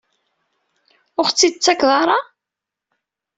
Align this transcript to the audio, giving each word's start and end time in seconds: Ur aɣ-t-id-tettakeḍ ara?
Ur 1.19 1.23
aɣ-t-id-tettakeḍ 1.25 1.91
ara? 2.01 2.17